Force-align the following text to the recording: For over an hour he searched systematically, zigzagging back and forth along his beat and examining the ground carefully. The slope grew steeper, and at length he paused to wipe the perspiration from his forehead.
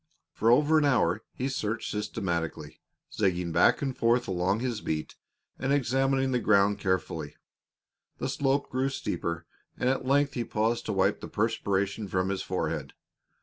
For 0.33 0.49
over 0.49 0.79
an 0.79 0.85
hour 0.85 1.21
he 1.35 1.47
searched 1.47 1.91
systematically, 1.91 2.79
zigzagging 3.13 3.51
back 3.51 3.83
and 3.83 3.95
forth 3.95 4.27
along 4.27 4.59
his 4.61 4.81
beat 4.81 5.15
and 5.59 5.71
examining 5.71 6.31
the 6.31 6.39
ground 6.39 6.79
carefully. 6.79 7.35
The 8.17 8.27
slope 8.27 8.67
grew 8.71 8.89
steeper, 8.89 9.45
and 9.77 9.87
at 9.89 10.03
length 10.03 10.33
he 10.33 10.43
paused 10.43 10.87
to 10.87 10.93
wipe 10.93 11.19
the 11.21 11.27
perspiration 11.27 12.07
from 12.07 12.29
his 12.29 12.41
forehead. 12.41 12.93